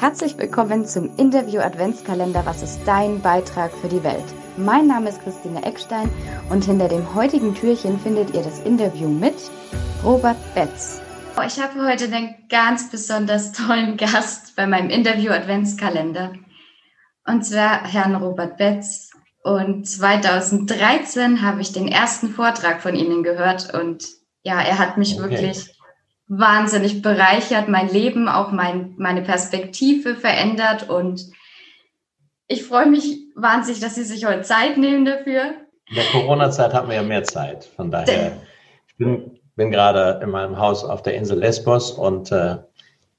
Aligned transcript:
Herzlich 0.00 0.38
willkommen 0.38 0.86
zum 0.86 1.10
Interview 1.16 1.58
Adventskalender 1.58 2.46
Was 2.46 2.62
ist 2.62 2.78
dein 2.86 3.20
Beitrag 3.20 3.72
für 3.72 3.88
die 3.88 4.04
Welt? 4.04 4.24
Mein 4.56 4.86
Name 4.86 5.08
ist 5.08 5.20
Christine 5.24 5.64
Eckstein 5.64 6.08
und 6.50 6.64
hinter 6.64 6.86
dem 6.86 7.16
heutigen 7.16 7.52
Türchen 7.52 7.98
findet 7.98 8.32
ihr 8.32 8.42
das 8.42 8.60
Interview 8.60 9.08
mit 9.08 9.34
Robert 10.04 10.36
Betz. 10.54 11.02
Ich 11.44 11.60
habe 11.60 11.84
heute 11.84 12.04
einen 12.04 12.36
ganz 12.48 12.92
besonders 12.92 13.50
tollen 13.50 13.96
Gast 13.96 14.54
bei 14.54 14.68
meinem 14.68 14.88
Interview 14.88 15.32
Adventskalender. 15.32 16.32
Und 17.26 17.44
zwar 17.44 17.82
Herrn 17.82 18.14
Robert 18.14 18.56
Betz. 18.56 19.10
Und 19.42 19.84
2013 19.84 21.42
habe 21.42 21.60
ich 21.60 21.72
den 21.72 21.88
ersten 21.88 22.28
Vortrag 22.28 22.82
von 22.82 22.94
Ihnen 22.94 23.24
gehört 23.24 23.74
und 23.74 24.06
ja, 24.44 24.60
er 24.60 24.78
hat 24.78 24.96
mich 24.96 25.18
okay. 25.18 25.30
wirklich 25.30 25.77
wahnsinnig 26.28 27.02
bereichert, 27.02 27.68
mein 27.68 27.88
Leben, 27.88 28.28
auch 28.28 28.52
mein, 28.52 28.94
meine 28.98 29.22
Perspektive 29.22 30.14
verändert 30.14 30.88
und 30.88 31.30
ich 32.46 32.64
freue 32.64 32.86
mich 32.86 33.18
wahnsinnig, 33.34 33.80
dass 33.80 33.94
Sie 33.94 34.04
sich 34.04 34.24
heute 34.24 34.42
Zeit 34.42 34.78
nehmen 34.78 35.04
dafür. 35.04 35.54
In 35.88 35.96
der 35.96 36.04
Corona-Zeit 36.12 36.72
hatten 36.72 36.88
wir 36.88 36.96
ja 36.96 37.02
mehr 37.02 37.24
Zeit. 37.24 37.64
Von 37.64 37.90
daher, 37.90 38.32
ich 38.88 38.96
bin, 38.96 39.38
bin 39.54 39.70
gerade 39.70 40.20
in 40.22 40.30
meinem 40.30 40.58
Haus 40.58 40.84
auf 40.84 41.02
der 41.02 41.14
Insel 41.14 41.38
Lesbos 41.38 41.90
und 41.92 42.32
äh, 42.32 42.56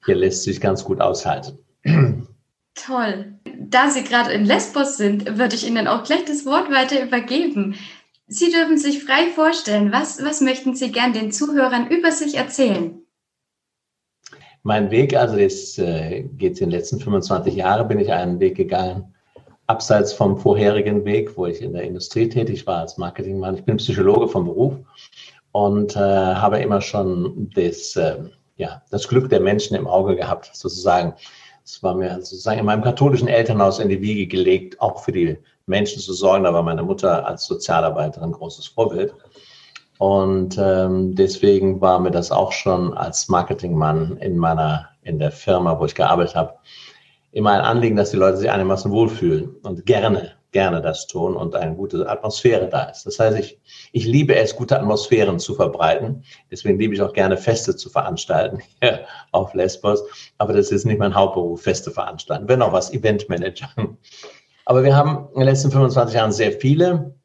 hier 0.04 0.14
lässt 0.16 0.44
sich 0.44 0.60
ganz 0.60 0.84
gut 0.84 1.00
aushalten. 1.00 1.58
Toll. 2.74 3.34
Da 3.58 3.90
Sie 3.90 4.04
gerade 4.04 4.32
in 4.32 4.44
Lesbos 4.44 4.96
sind, 4.96 5.38
würde 5.38 5.54
ich 5.54 5.66
Ihnen 5.66 5.86
auch 5.86 6.04
gleich 6.04 6.24
das 6.24 6.46
Wort 6.46 6.70
weiter 6.70 7.02
übergeben. 7.02 7.76
Sie 8.26 8.50
dürfen 8.50 8.78
sich 8.78 9.04
frei 9.04 9.26
vorstellen. 9.34 9.92
Was, 9.92 10.24
was 10.24 10.40
möchten 10.40 10.74
Sie 10.74 10.92
gern 10.92 11.12
den 11.12 11.32
Zuhörern 11.32 11.88
über 11.88 12.12
sich 12.12 12.36
erzählen? 12.36 13.02
Mein 14.62 14.90
Weg, 14.90 15.16
also 15.16 15.36
jetzt 15.36 15.78
äh, 15.78 16.22
geht 16.36 16.54
es 16.54 16.60
in 16.60 16.68
den 16.68 16.78
letzten 16.78 17.00
25 17.00 17.54
Jahren, 17.54 17.88
bin 17.88 17.98
ich 17.98 18.12
einen 18.12 18.40
Weg 18.40 18.56
gegangen, 18.56 19.14
abseits 19.66 20.12
vom 20.12 20.36
vorherigen 20.36 21.04
Weg, 21.04 21.36
wo 21.36 21.46
ich 21.46 21.62
in 21.62 21.72
der 21.72 21.84
Industrie 21.84 22.28
tätig 22.28 22.66
war 22.66 22.80
als 22.80 22.98
Marketingmann. 22.98 23.54
Ich 23.54 23.64
bin 23.64 23.78
Psychologe 23.78 24.28
vom 24.28 24.44
Beruf 24.44 24.74
und 25.52 25.96
äh, 25.96 25.98
habe 25.98 26.58
immer 26.58 26.82
schon 26.82 27.50
das, 27.54 27.96
äh, 27.96 28.18
ja, 28.56 28.82
das 28.90 29.08
Glück 29.08 29.30
der 29.30 29.40
Menschen 29.40 29.76
im 29.76 29.86
Auge 29.86 30.16
gehabt, 30.16 30.50
sozusagen. 30.52 31.14
Es 31.64 31.82
war 31.82 31.94
mir 31.94 32.14
sozusagen 32.16 32.58
in 32.58 32.66
meinem 32.66 32.82
katholischen 32.82 33.28
Elternhaus 33.28 33.78
in 33.78 33.88
die 33.88 34.02
Wiege 34.02 34.26
gelegt, 34.26 34.80
auch 34.80 35.04
für 35.04 35.12
die 35.12 35.38
Menschen 35.66 36.02
zu 36.02 36.12
sorgen. 36.12 36.44
Da 36.44 36.52
war 36.52 36.62
meine 36.62 36.82
Mutter 36.82 37.26
als 37.26 37.46
Sozialarbeiterin 37.46 38.32
großes 38.32 38.66
Vorbild. 38.66 39.14
Und 40.00 40.56
ähm, 40.58 41.14
deswegen 41.14 41.82
war 41.82 42.00
mir 42.00 42.10
das 42.10 42.32
auch 42.32 42.52
schon 42.52 42.96
als 42.96 43.28
Marketingmann 43.28 44.16
in 44.16 44.38
meiner, 44.38 44.88
in 45.02 45.18
der 45.18 45.30
Firma, 45.30 45.78
wo 45.78 45.84
ich 45.84 45.94
gearbeitet 45.94 46.36
habe, 46.36 46.54
immer 47.32 47.50
ein 47.50 47.60
Anliegen, 47.60 47.96
dass 47.96 48.10
die 48.10 48.16
Leute 48.16 48.38
sich 48.38 48.50
einigermaßen 48.50 48.90
wohlfühlen 48.90 49.56
und 49.62 49.84
gerne, 49.84 50.32
gerne 50.52 50.80
das 50.80 51.06
tun 51.06 51.36
und 51.36 51.54
eine 51.54 51.76
gute 51.76 52.08
Atmosphäre 52.08 52.66
da 52.70 52.84
ist. 52.84 53.04
Das 53.04 53.18
heißt, 53.18 53.38
ich, 53.38 53.60
ich 53.92 54.06
liebe 54.06 54.34
es, 54.34 54.56
gute 54.56 54.80
Atmosphären 54.80 55.38
zu 55.38 55.54
verbreiten. 55.54 56.24
Deswegen 56.50 56.78
liebe 56.78 56.94
ich 56.94 57.02
auch 57.02 57.12
gerne 57.12 57.36
Feste 57.36 57.76
zu 57.76 57.90
veranstalten 57.90 58.60
hier 58.80 59.00
auf 59.32 59.52
Lesbos. 59.52 60.02
Aber 60.38 60.54
das 60.54 60.72
ist 60.72 60.86
nicht 60.86 60.98
mein 60.98 61.14
Hauptberuf, 61.14 61.60
Feste 61.60 61.90
veranstalten. 61.90 62.48
Wenn 62.48 62.62
auch 62.62 62.72
was 62.72 62.90
Eventmanager. 62.94 63.68
Aber 64.64 64.82
wir 64.82 64.96
haben 64.96 65.28
in 65.34 65.40
den 65.40 65.48
letzten 65.48 65.70
25 65.70 66.16
Jahren 66.16 66.32
sehr 66.32 66.52
viele 66.52 67.19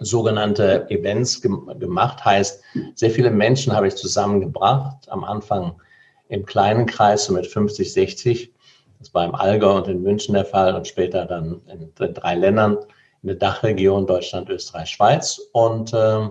sogenannte 0.00 0.88
Events 0.90 1.40
gemacht. 1.40 2.24
Heißt, 2.24 2.62
sehr 2.94 3.10
viele 3.10 3.30
Menschen 3.30 3.72
habe 3.72 3.88
ich 3.88 3.96
zusammengebracht. 3.96 5.08
Am 5.08 5.24
Anfang 5.24 5.80
im 6.28 6.44
kleinen 6.46 6.86
Kreis, 6.86 7.24
so 7.24 7.32
mit 7.32 7.46
50, 7.46 7.92
60. 7.92 8.52
Das 8.98 9.14
war 9.14 9.24
im 9.24 9.34
Allgäu 9.34 9.76
und 9.76 9.88
in 9.88 10.02
München 10.02 10.34
der 10.34 10.44
Fall 10.44 10.74
und 10.74 10.86
später 10.86 11.24
dann 11.24 11.60
in 11.66 11.92
drei 11.94 12.34
Ländern 12.34 12.78
in 13.22 13.28
der 13.28 13.36
Dachregion 13.36 14.06
Deutschland, 14.06 14.48
Österreich, 14.48 14.90
Schweiz. 14.90 15.40
Und 15.52 15.92
äh, 15.92 16.28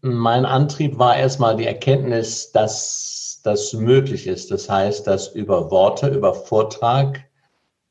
mein 0.00 0.44
Antrieb 0.44 0.98
war 0.98 1.16
erstmal 1.16 1.56
die 1.56 1.66
Erkenntnis, 1.66 2.52
dass 2.52 3.40
das 3.44 3.72
möglich 3.72 4.26
ist. 4.26 4.50
Das 4.50 4.68
heißt, 4.68 5.06
dass 5.06 5.28
über 5.28 5.70
Worte, 5.70 6.08
über 6.08 6.34
Vortrag 6.34 7.28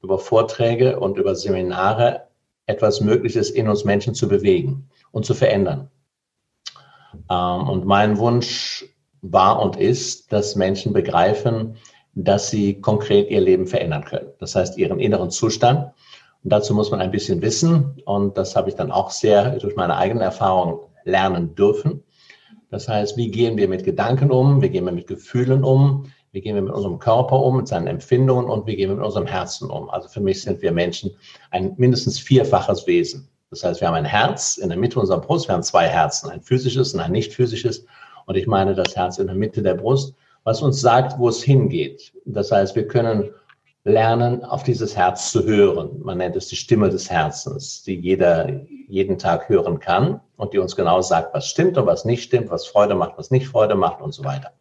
über 0.02 0.20
Vorträge 0.20 1.00
und 1.00 1.18
über 1.18 1.36
Seminare 1.36 2.27
etwas 2.68 3.02
möglich 3.02 3.36
ist, 3.36 3.50
in 3.50 3.68
uns 3.68 3.84
Menschen 3.84 4.14
zu 4.14 4.28
bewegen 4.28 4.90
und 5.12 5.26
zu 5.26 5.34
verändern. 5.34 5.90
Ähm, 7.30 7.70
und 7.70 7.86
mein 7.86 8.18
Wunsch 8.18 8.86
war 9.22 9.62
und 9.62 9.78
ist, 9.78 10.32
dass 10.32 10.56
Menschen 10.56 10.94
begreifen, 10.94 11.78
dass 12.14 12.50
sie 12.50 12.80
konkret 12.82 13.30
ihr 13.30 13.42
Leben 13.42 13.68
verändern 13.68 14.04
können. 14.04 14.30
Das 14.40 14.56
heißt, 14.56 14.78
ihren 14.78 15.00
inneren 15.00 15.30
Zustand. 15.30 15.92
Und 16.44 16.54
dazu 16.54 16.74
muss 16.74 16.92
man 16.92 17.02
ein 17.02 17.12
bisschen 17.12 17.42
wissen. 17.42 18.02
Und 18.06 18.38
das 18.38 18.56
habe 18.56 18.70
ich 18.70 18.76
dann 18.76 18.92
auch 18.92 19.10
sehr 19.10 19.58
durch 19.60 19.76
meine 19.76 19.98
eigene 19.98 20.24
Erfahrung 20.24 20.80
lernen 21.04 21.56
dürfen. 21.56 22.04
Das 22.70 22.88
heißt, 22.88 23.18
wie 23.18 23.32
gehen 23.32 23.58
wir 23.58 23.68
mit 23.68 23.84
Gedanken 23.86 24.30
um? 24.30 24.62
Wie 24.62 24.70
gehen 24.70 24.86
wir 24.86 24.92
mit 24.92 25.08
Gefühlen 25.08 25.64
um? 25.64 26.12
Wie 26.38 26.42
gehen 26.42 26.54
wir 26.54 26.62
mit 26.62 26.74
unserem 26.74 27.00
Körper 27.00 27.40
um, 27.40 27.58
mit 27.58 27.68
seinen 27.68 27.88
Empfindungen 27.88 28.48
und 28.48 28.68
wie 28.68 28.76
gehen 28.76 28.90
wir 28.90 28.98
mit 28.98 29.06
unserem 29.06 29.26
Herzen 29.26 29.72
um. 29.72 29.90
Also 29.90 30.08
für 30.08 30.20
mich 30.20 30.44
sind 30.44 30.62
wir 30.62 30.72
Menschen 30.72 31.10
ein 31.50 31.74
mindestens 31.78 32.20
vierfaches 32.20 32.86
Wesen. 32.86 33.28
Das 33.50 33.64
heißt, 33.64 33.82
wir 33.82 33.88
haben 33.88 33.96
ein 33.96 34.06
Herz 34.06 34.58
in 34.58 34.70
der 34.70 34.78
Mitte 34.78 35.00
unserer 35.00 35.20
Brust, 35.20 35.48
wir 35.48 35.56
haben 35.56 35.64
zwei 35.64 35.88
Herzen, 35.88 36.30
ein 36.30 36.42
physisches 36.42 36.94
und 36.94 37.00
ein 37.00 37.12
nicht 37.12 37.34
physisches. 37.34 37.88
Und 38.28 38.38
ich 38.38 38.46
meine 38.46 38.76
das 38.76 38.96
Herz 38.96 39.18
in 39.18 39.26
der 39.26 39.36
Mitte 39.36 39.64
der 39.64 39.74
Brust, 39.74 40.14
was 40.44 40.62
uns 40.62 40.80
sagt, 40.80 41.18
wo 41.18 41.28
es 41.28 41.42
hingeht. 41.42 42.14
Das 42.26 42.52
heißt, 42.52 42.76
wir 42.76 42.88
können 42.88 43.32
lernen, 43.84 44.44
auf 44.44 44.62
dieses 44.62 44.96
Herz 44.96 45.32
zu 45.32 45.44
hören. 45.44 46.00
Man 46.04 46.20
nennt 46.20 46.36
es 46.36 46.50
die 46.50 46.56
Stimme 46.56 46.90
des 46.90 47.10
Herzens, 47.10 47.82
die 47.82 47.96
jeder 47.96 48.62
jeden 48.88 49.18
Tag 49.18 49.50
hören 49.50 49.80
kann 49.80 50.22
und 50.36 50.54
die 50.54 50.60
uns 50.60 50.76
genau 50.76 51.02
sagt, 51.02 51.34
was 51.34 51.48
stimmt 51.48 51.80
und 51.80 51.88
was 51.88 52.06
nicht 52.06 52.22
stimmt, 52.22 52.52
was 52.52 52.68
Freude 52.68 52.94
macht, 52.94 53.18
was 53.18 53.32
nicht 53.32 53.48
Freude 53.48 53.74
macht 53.74 54.02
und 54.02 54.14
so 54.14 54.24
weiter. 54.24 54.52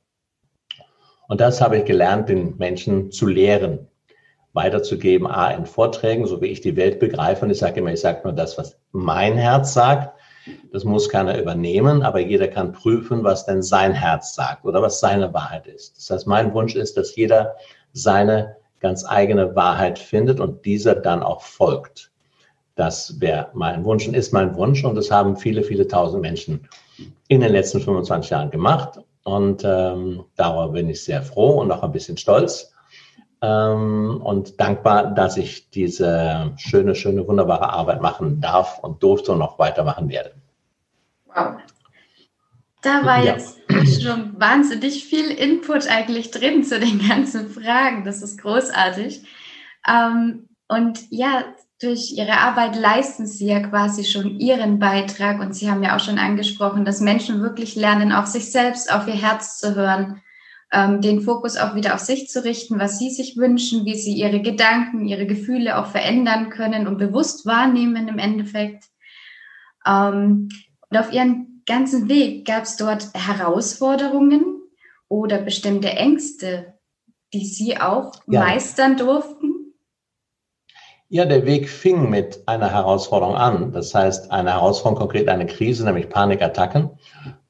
Und 1.29 1.41
das 1.41 1.61
habe 1.61 1.79
ich 1.79 1.85
gelernt, 1.85 2.29
den 2.29 2.57
Menschen 2.57 3.11
zu 3.11 3.27
lehren, 3.27 3.89
weiterzugeben, 4.53 5.27
A, 5.27 5.51
in 5.51 5.67
Vorträgen, 5.67 6.27
so 6.27 6.41
wie 6.41 6.47
ich 6.47 6.61
die 6.61 6.77
Welt 6.77 6.99
begreife. 6.99 7.45
Und 7.45 7.51
ich 7.51 7.59
sage 7.59 7.81
immer, 7.81 7.93
ich 7.93 8.01
sage 8.01 8.21
nur 8.25 8.33
das, 8.33 8.57
was 8.57 8.79
mein 8.93 9.37
Herz 9.37 9.75
sagt. 9.75 10.13
Das 10.73 10.85
muss 10.85 11.09
keiner 11.09 11.39
übernehmen, 11.39 12.03
aber 12.03 12.21
jeder 12.21 12.49
kann 12.49 12.73
prüfen, 12.73 13.25
was 13.25 13.47
denn 13.47 13.63
sein 13.63 13.93
Herz 13.93 14.35
sagt 14.35 14.65
oder 14.65 14.81
was 14.81 15.01
seine 15.01 15.35
Wahrheit 15.35 15.67
ist. 15.67 15.97
Das 15.97 16.11
heißt, 16.11 16.27
mein 16.27 16.55
Wunsch 16.55 16.77
ist, 16.77 16.97
dass 16.97 17.17
jeder 17.17 17.57
seine 17.93 18.57
ganz 18.81 19.05
eigene 19.05 19.57
Wahrheit 19.57 19.99
findet 19.99 20.39
und 20.39 20.65
dieser 20.65 20.95
dann 20.95 21.23
auch 21.23 21.43
folgt. 21.43 22.13
Das 22.77 23.21
wäre 23.21 23.49
mein 23.55 23.85
Wunsch 23.85 24.07
und 24.07 24.15
ist 24.15 24.33
mein 24.33 24.55
Wunsch 24.55 24.85
und 24.85 24.95
das 24.95 25.11
haben 25.11 25.37
viele, 25.37 25.63
viele 25.63 25.89
tausend 25.89 26.23
Menschen 26.23 26.69
in 27.29 27.41
den 27.41 27.51
letzten 27.51 27.81
25 27.81 28.31
Jahren 28.31 28.51
gemacht. 28.51 29.01
Und 29.27 29.65
ähm, 29.65 30.25
darüber 30.37 30.69
bin 30.69 30.89
ich 30.89 31.03
sehr 31.03 31.21
froh 31.21 31.61
und 31.61 31.73
auch 31.73 31.83
ein 31.83 31.91
bisschen 31.91 32.17
stolz 32.17 32.73
ähm, 33.43 34.21
und 34.23 34.61
dankbar, 34.61 35.15
dass 35.15 35.37
ich 35.37 35.69
diese 35.71 36.53
schöne, 36.59 36.95
schöne, 36.95 37.27
wunderbare 37.27 37.71
Arbeit 37.71 38.01
machen 38.01 38.41
darf 38.41 38.79
und 38.79 39.03
durfte 39.03 39.33
und 39.33 39.41
noch 39.41 39.59
weitermachen 39.59 40.09
werde. 40.09 40.37
Wow. 41.25 41.57
Da 42.83 43.05
war 43.05 43.25
ja. 43.25 43.33
jetzt 43.33 43.59
schon 44.01 44.39
wahnsinnig 44.39 45.05
viel 45.05 45.33
Input 45.33 45.91
eigentlich 45.91 46.31
drin 46.31 46.63
zu 46.63 46.79
den 46.79 47.01
ganzen 47.09 47.51
Fragen. 47.51 48.05
Das 48.05 48.23
ist 48.23 48.41
großartig. 48.41 49.25
Ähm, 49.89 50.49
und 50.69 51.01
ja, 51.11 51.47
durch 51.81 52.13
Ihre 52.13 52.39
Arbeit 52.39 52.77
leisten 52.77 53.27
Sie 53.27 53.47
ja 53.47 53.61
quasi 53.61 54.05
schon 54.05 54.41
Ihren 54.41 54.79
Beitrag 54.79 55.41
und 55.41 55.55
Sie 55.55 55.71
haben 55.71 55.83
ja 55.83 55.97
auch 55.97 56.01
schon 56.01 56.19
angesprochen, 56.19 56.85
dass 56.85 57.01
Menschen 57.01 57.43
wirklich 57.43 57.77
lernen, 57.77 58.13
auf 58.13 58.27
sich 58.27 58.51
selbst, 58.51 58.91
auf 58.93 59.07
ihr 59.07 59.15
Herz 59.15 59.59
zu 59.59 59.75
hören, 59.75 60.23
ähm, 60.73 61.01
den 61.01 61.21
Fokus 61.21 61.57
auch 61.57 61.75
wieder 61.75 61.95
auf 61.95 62.01
sich 62.01 62.29
zu 62.29 62.43
richten, 62.45 62.79
was 62.79 62.99
Sie 62.99 63.11
sich 63.11 63.37
wünschen, 63.37 63.85
wie 63.85 63.95
Sie 63.95 64.15
Ihre 64.15 64.41
Gedanken, 64.41 65.07
Ihre 65.07 65.27
Gefühle 65.27 65.79
auch 65.79 65.87
verändern 65.87 66.49
können 66.51 66.87
und 66.87 66.99
bewusst 66.99 67.45
wahrnehmen 67.45 68.09
im 68.09 68.19
Endeffekt. 68.19 68.85
Ähm, 69.87 70.49
und 70.89 70.99
auf 70.99 71.13
Ihren 71.13 71.63
ganzen 71.67 72.09
Weg 72.09 72.47
gab 72.47 72.63
es 72.63 72.77
dort 72.77 73.11
Herausforderungen 73.15 74.63
oder 75.09 75.39
bestimmte 75.39 75.91
Ängste, 75.91 76.75
die 77.35 77.45
Sie 77.45 77.79
auch 77.79 78.13
ja. 78.27 78.41
meistern 78.41 78.97
durften? 78.97 79.56
Ja, 81.09 81.25
der 81.25 81.47
Weg 81.47 81.69
fing 81.69 82.11
mit 82.11 82.43
einer 82.47 82.69
Herausforderung 82.69 83.37
an. 83.37 83.71
Das 83.73 83.95
heißt, 83.95 84.33
eine 84.33 84.55
Herausforderung, 84.55 84.99
konkret 84.99 85.29
eine 85.29 85.47
Krise, 85.47 85.85
nämlich 85.85 86.09
Panikattacken, 86.09 86.91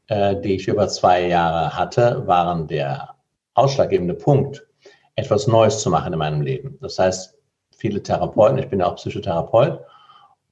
äh, 0.09 0.37
die 0.37 0.57
ich 0.57 0.69
über 0.69 0.89
zwei 0.89 1.27
Jahre 1.27 1.75
hatte, 1.75 2.27
waren 2.27 2.67
der 2.69 3.15
ausschlaggebende 3.55 4.13
Punkt, 4.13 4.67
etwas 5.15 5.47
Neues 5.47 5.81
zu 5.81 5.89
machen 5.89 6.13
in 6.13 6.19
meinem 6.19 6.43
Leben. 6.43 6.79
Das 6.83 6.99
heißt, 6.99 7.35
viele 7.75 8.03
Therapeuten, 8.03 8.59
ich 8.59 8.69
bin 8.69 8.81
ja 8.81 8.87
auch 8.87 8.97
Psychotherapeut, 8.97 9.81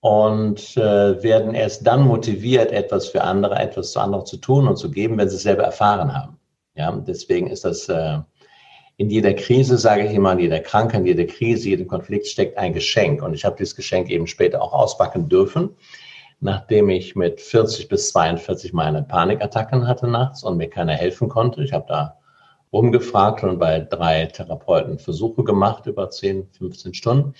und 0.00 0.76
äh, 0.76 1.22
werden 1.22 1.54
erst 1.54 1.86
dann 1.86 2.02
motiviert, 2.02 2.72
etwas 2.72 3.08
für 3.08 3.22
andere, 3.22 3.56
etwas 3.56 3.92
zu 3.92 4.00
anderen 4.00 4.26
zu 4.26 4.36
tun 4.38 4.68
und 4.68 4.76
zu 4.76 4.90
geben, 4.90 5.16
wenn 5.16 5.30
sie 5.30 5.36
es 5.36 5.42
selber 5.42 5.64
erfahren 5.64 6.14
haben. 6.14 6.38
Ja, 6.74 6.92
deswegen 6.92 7.46
ist 7.48 7.64
das 7.64 7.88
äh, 7.88 8.18
in 8.96 9.10
jeder 9.10 9.34
Krise, 9.34 9.76
sage 9.76 10.06
ich 10.06 10.14
immer, 10.14 10.32
in 10.32 10.38
jeder 10.38 10.60
Krankheit, 10.60 11.00
in 11.00 11.06
jeder 11.06 11.24
Krise, 11.24 11.68
jedem 11.68 11.88
Konflikt 11.88 12.26
steckt 12.26 12.56
ein 12.58 12.72
Geschenk. 12.72 13.22
Und 13.22 13.34
ich 13.34 13.44
habe 13.44 13.56
dieses 13.56 13.74
Geschenk 13.74 14.08
eben 14.10 14.26
später 14.26 14.62
auch 14.62 14.72
auspacken 14.72 15.28
dürfen, 15.28 15.70
nachdem 16.40 16.90
ich 16.90 17.16
mit 17.16 17.40
40 17.40 17.88
bis 17.88 18.10
42 18.10 18.72
meine 18.72 19.02
Panikattacken 19.02 19.88
hatte 19.88 20.06
nachts 20.06 20.44
und 20.44 20.56
mir 20.56 20.70
keiner 20.70 20.92
helfen 20.92 21.28
konnte. 21.28 21.64
Ich 21.64 21.72
habe 21.72 21.86
da 21.88 22.18
rumgefragt 22.72 23.42
und 23.44 23.58
bei 23.58 23.80
drei 23.80 24.26
Therapeuten 24.26 24.98
Versuche 24.98 25.42
gemacht 25.44 25.86
über 25.86 26.10
10, 26.10 26.48
15 26.58 26.94
Stunden. 26.94 27.34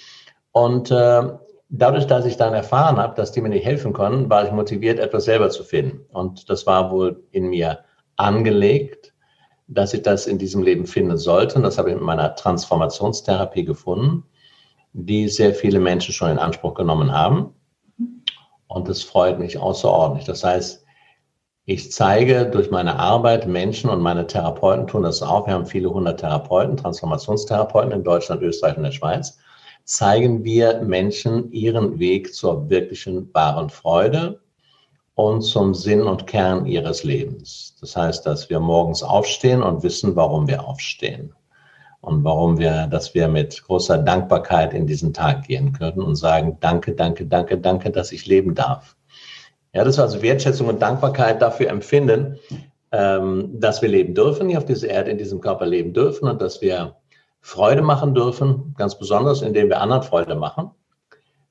Und 0.53 0.91
äh, 0.91 1.23
dadurch, 1.69 2.07
dass 2.07 2.27
ich 2.27 2.37
dann 2.37 2.55
erfahren 2.55 2.97
habe, 2.97 3.15
dass 3.15 3.33
die 3.33 3.41
mir 3.41 3.49
nicht 3.49 3.65
helfen 3.65 3.93
konnten, 3.93 4.29
war 4.31 4.45
ich 4.45 4.53
motiviert, 4.53 4.99
etwas 4.99 5.25
selber 5.25 5.51
zu 5.51 5.63
finden. 5.63 6.05
Und 6.13 6.51
das 6.51 6.67
war 6.67 6.91
wohl 6.91 7.25
in 7.31 7.49
mir 7.49 7.81
angelegt 8.17 9.14
dass 9.67 9.95
ich 9.95 10.03
das 10.03 10.27
in 10.27 10.39
diesem 10.39 10.63
Leben 10.63 10.87
finden 10.87 11.17
sollte. 11.17 11.57
Und 11.57 11.63
das 11.63 11.79
habe 11.79 11.91
ich 11.91 11.95
mit 11.95 12.05
meiner 12.05 12.35
Transformationstherapie 12.35 13.65
gefunden, 13.65 14.25
die 14.93 15.29
sehr 15.29 15.55
viele 15.55 15.81
Menschen 15.81 16.13
schon 16.13 16.31
in 16.31 16.39
Anspruch 16.39 16.75
genommen 16.75 17.13
haben. 17.13 17.55
Und 18.67 18.89
das 18.89 19.03
freut 19.03 19.39
mich 19.39 19.59
außerordentlich. 19.59 20.27
Das 20.27 20.45
heißt, 20.45 20.85
ich 21.67 21.93
zeige 21.93 22.47
durch 22.47 22.71
meine 22.71 22.99
Arbeit 22.99 23.47
Menschen 23.47 23.89
und 23.89 24.03
meine 24.03 24.27
Therapeuten 24.27 24.87
tun 24.87 25.03
das 25.03 25.23
auch. 25.23 25.47
Wir 25.47 25.55
haben 25.55 25.65
viele 25.65 25.91
hundert 25.91 26.21
Therapeuten, 26.21 26.77
Transformationstherapeuten 26.77 27.93
in 27.93 28.05
Deutschland, 28.05 28.43
Österreich 28.43 28.77
und 28.77 28.83
der 28.83 28.93
Schweiz. 28.93 29.39
Zeigen 29.85 30.45
wir 30.45 30.83
Menschen 30.83 31.51
ihren 31.53 31.99
Weg 31.99 32.35
zur 32.35 32.69
wirklichen 32.69 33.33
wahren 33.33 33.71
Freude, 33.71 34.41
und 35.15 35.43
zum 35.43 35.75
Sinn 35.75 36.03
und 36.03 36.27
Kern 36.27 36.67
ihres 36.67 37.05
Lebens. 37.05 37.77
Das 37.81 37.97
heißt, 37.97 38.27
dass 38.27 38.51
wir 38.51 38.61
morgens 38.61 39.03
aufstehen 39.03 39.63
und 39.63 39.83
wissen, 39.83 40.17
warum 40.17 40.49
wir 40.49 40.67
aufstehen 40.67 41.33
und 42.01 42.25
warum 42.25 42.59
wir, 42.59 42.87
dass 42.89 43.15
wir 43.15 43.29
mit 43.29 43.63
großer 43.63 43.99
Dankbarkeit 43.99 44.75
in 44.75 44.87
diesen 44.87 45.13
Tag 45.13 45.47
gehen 45.47 45.73
können 45.73 46.03
und 46.03 46.17
sagen, 46.17 46.59
danke, 46.61 46.93
danke, 46.93 47.27
danke, 47.27 47.59
danke, 47.59 47.91
dass 47.91 48.13
ich 48.13 48.27
leben 48.27 48.55
darf. 48.55 48.97
Ja, 49.73 49.85
das 49.85 49.99
war 49.99 50.05
also 50.05 50.23
Wertschätzung 50.23 50.69
und 50.69 50.83
Dankbarkeit 50.83 51.43
dafür 51.43 51.69
empfinden, 51.69 52.39
ähm, 52.93 53.59
dass 53.59 53.83
wir 53.83 53.89
leben 53.89 54.15
dürfen, 54.15 54.49
hier 54.49 54.59
auf 54.59 54.65
dieser 54.65 54.89
Erde, 54.89 55.11
in 55.11 55.19
diesem 55.19 55.41
Körper 55.41 55.67
leben 55.67 55.93
dürfen 55.93 56.29
und 56.29 56.41
dass 56.41 56.61
wir 56.61 56.97
Freude 57.41 57.83
machen 57.83 58.15
dürfen, 58.15 58.75
ganz 58.79 58.99
besonders, 58.99 59.43
indem 59.43 59.69
wir 59.69 59.81
anderen 59.81 60.03
Freude 60.03 60.35
machen. 60.35 60.71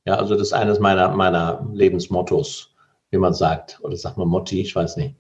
Ja, 0.06 0.15
also 0.15 0.33
das 0.33 0.48
ist 0.48 0.54
eines 0.54 0.80
meiner, 0.80 1.10
meiner 1.10 1.65
Lebensmottos 1.74 2.73
wie 3.13 3.18
man 3.18 3.33
sagt, 3.33 3.80
oder 3.83 3.95
sagt 3.95 4.18
man 4.18 4.27
Motti, 4.27 4.60
ich 4.60 4.75
weiß 4.75 4.98
nicht, 4.98 5.15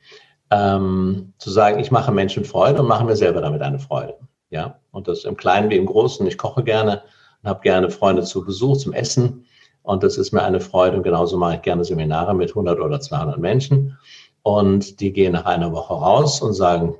ähm, 0.49 1.33
zu 1.37 1.51
sagen, 1.51 1.79
ich 1.79 1.91
mache 1.91 2.11
Menschen 2.11 2.43
Freude 2.43 2.81
und 2.81 2.87
mache 2.87 3.05
mir 3.05 3.15
selber 3.15 3.39
damit 3.39 3.61
eine 3.61 3.79
Freude. 3.79 4.17
Ja, 4.49 4.79
und 4.91 5.07
das 5.07 5.23
im 5.23 5.37
Kleinen 5.37 5.69
wie 5.69 5.77
im 5.77 5.85
Großen. 5.85 6.25
Ich 6.27 6.37
koche 6.37 6.63
gerne 6.63 7.03
und 7.41 7.49
habe 7.49 7.61
gerne 7.61 7.89
Freunde 7.89 8.23
zu 8.23 8.43
Besuch, 8.43 8.77
zum 8.77 8.93
Essen. 8.93 9.45
Und 9.83 10.03
das 10.03 10.17
ist 10.17 10.31
mir 10.31 10.43
eine 10.43 10.59
Freude. 10.59 10.97
Und 10.97 11.03
genauso 11.03 11.37
mache 11.37 11.55
ich 11.55 11.61
gerne 11.61 11.83
Seminare 11.83 12.35
mit 12.35 12.49
100 12.49 12.79
oder 12.79 12.99
200 12.99 13.39
Menschen. 13.39 13.97
Und 14.41 14.99
die 14.99 15.13
gehen 15.13 15.33
nach 15.33 15.45
einer 15.45 15.71
Woche 15.71 15.93
raus 15.93 16.41
und 16.41 16.53
sagen, 16.53 16.95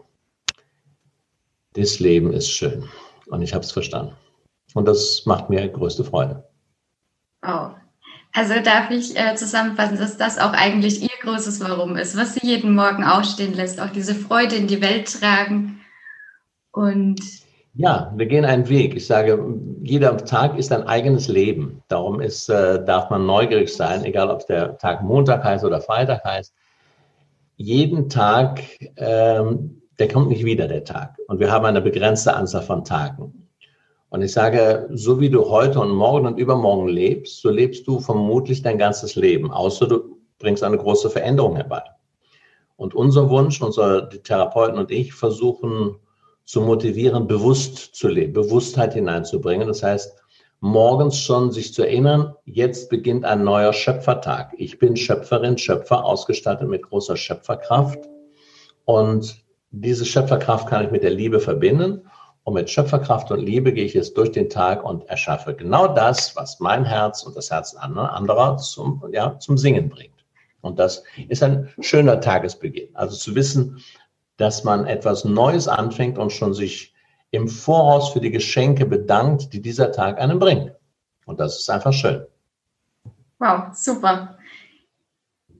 das 1.73 1.99
Leben 1.99 2.33
ist 2.33 2.49
schön. 2.49 2.85
Und 3.27 3.41
ich 3.41 3.53
habe 3.53 3.63
es 3.63 3.71
verstanden. 3.71 4.13
Und 4.73 4.87
das 4.87 5.25
macht 5.25 5.49
mir 5.49 5.67
größte 5.67 6.03
Freude. 6.03 6.43
Oh, 7.45 7.69
also 8.33 8.55
darf 8.63 8.89
ich 8.89 9.15
äh, 9.17 9.35
zusammenfassen, 9.35 9.97
dass 9.97 10.17
das 10.17 10.39
auch 10.39 10.53
eigentlich 10.53 11.01
Ihr 11.01 11.09
großes 11.21 11.61
Warum 11.61 11.95
ist, 11.95 12.17
was 12.17 12.33
Sie 12.33 12.45
jeden 12.45 12.73
Morgen 12.73 13.03
aufstehen 13.03 13.53
lässt, 13.53 13.79
auch 13.79 13.91
diese 13.91 14.15
Freude 14.15 14.55
in 14.55 14.67
die 14.67 14.81
Welt 14.81 15.13
tragen. 15.19 15.79
Und 16.71 17.21
ja, 17.75 18.11
wir 18.15 18.25
gehen 18.25 18.45
einen 18.45 18.67
Weg. 18.69 18.95
Ich 18.95 19.07
sage, 19.07 19.43
jeder 19.81 20.17
Tag 20.17 20.57
ist 20.57 20.71
ein 20.71 20.83
eigenes 20.83 21.27
Leben. 21.27 21.81
Darum 21.87 22.19
ist, 22.21 22.49
äh, 22.49 22.83
darf 22.83 23.09
man 23.09 23.25
neugierig 23.25 23.73
sein, 23.73 24.03
egal 24.03 24.29
ob 24.29 24.45
der 24.47 24.77
Tag 24.77 25.03
Montag 25.03 25.43
heißt 25.43 25.63
oder 25.63 25.81
Freitag 25.81 26.23
heißt. 26.23 26.53
Jeden 27.57 28.09
Tag, 28.09 28.61
ähm, 28.97 29.81
der 29.99 30.07
kommt 30.07 30.29
nicht 30.29 30.43
wieder, 30.43 30.67
der 30.67 30.83
Tag. 30.83 31.17
Und 31.27 31.39
wir 31.39 31.51
haben 31.51 31.65
eine 31.65 31.81
begrenzte 31.81 32.33
Anzahl 32.35 32.63
von 32.63 32.83
Tagen. 32.83 33.42
Und 34.13 34.21
ich 34.21 34.31
sage, 34.31 34.87
so 34.91 35.19
wie 35.19 35.31
du 35.31 35.49
heute 35.49 35.79
und 35.79 35.89
morgen 35.89 36.27
und 36.27 36.37
übermorgen 36.37 36.87
lebst, 36.87 37.41
so 37.41 37.49
lebst 37.49 37.87
du 37.87 37.99
vermutlich 37.99 38.61
dein 38.61 38.77
ganzes 38.77 39.15
Leben, 39.15 39.51
außer 39.51 39.87
du 39.87 40.19
bringst 40.37 40.63
eine 40.63 40.77
große 40.77 41.09
Veränderung 41.09 41.55
herbei. 41.55 41.81
Und 42.75 42.93
unser 42.93 43.31
Wunsch, 43.31 43.59
unser 43.59 44.03
die 44.03 44.19
Therapeuten 44.19 44.77
und 44.77 44.91
ich 44.91 45.15
versuchen 45.15 45.95
zu 46.45 46.61
motivieren, 46.61 47.25
bewusst 47.25 47.95
zu 47.95 48.07
leben, 48.07 48.33
Bewusstheit 48.33 48.93
hineinzubringen. 48.93 49.67
Das 49.67 49.81
heißt, 49.81 50.15
morgens 50.59 51.17
schon 51.17 51.51
sich 51.51 51.73
zu 51.73 51.81
erinnern, 51.81 52.35
jetzt 52.45 52.91
beginnt 52.91 53.25
ein 53.25 53.43
neuer 53.43 53.73
Schöpfertag. 53.73 54.53
Ich 54.59 54.77
bin 54.77 54.95
Schöpferin, 54.95 55.57
Schöpfer, 55.57 56.05
ausgestattet 56.05 56.69
mit 56.69 56.83
großer 56.83 57.17
Schöpferkraft. 57.17 58.07
Und 58.85 59.43
diese 59.71 60.05
Schöpferkraft 60.05 60.67
kann 60.67 60.85
ich 60.85 60.91
mit 60.91 61.01
der 61.01 61.09
Liebe 61.09 61.39
verbinden. 61.39 62.03
Und 62.43 62.55
mit 62.55 62.69
Schöpferkraft 62.69 63.31
und 63.31 63.39
Liebe 63.39 63.71
gehe 63.71 63.85
ich 63.85 63.93
jetzt 63.93 64.17
durch 64.17 64.31
den 64.31 64.49
Tag 64.49 64.83
und 64.83 65.07
erschaffe 65.07 65.55
genau 65.55 65.87
das, 65.87 66.35
was 66.35 66.59
mein 66.59 66.83
Herz 66.83 67.23
und 67.23 67.37
das 67.37 67.49
Herz 67.51 67.73
anderer 67.75 68.57
zum, 68.57 69.03
ja, 69.11 69.39
zum 69.39 69.57
Singen 69.57 69.89
bringt. 69.89 70.11
Und 70.61 70.79
das 70.79 71.03
ist 71.29 71.41
ein 71.43 71.69
schöner 71.79 72.19
Tagesbeginn. 72.19 72.95
Also 72.95 73.15
zu 73.15 73.35
wissen, 73.35 73.81
dass 74.37 74.63
man 74.63 74.87
etwas 74.87 75.23
Neues 75.23 75.67
anfängt 75.67 76.17
und 76.17 76.31
schon 76.31 76.53
sich 76.53 76.93
im 77.31 77.47
Voraus 77.47 78.11
für 78.11 78.19
die 78.19 78.31
Geschenke 78.31 78.85
bedankt, 78.85 79.53
die 79.53 79.61
dieser 79.61 79.91
Tag 79.91 80.19
einem 80.19 80.39
bringt. 80.39 80.71
Und 81.25 81.39
das 81.39 81.59
ist 81.59 81.69
einfach 81.69 81.93
schön. 81.93 82.25
Wow, 83.39 83.73
super. 83.73 84.37